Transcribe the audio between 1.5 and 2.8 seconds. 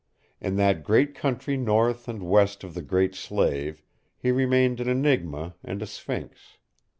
north and west of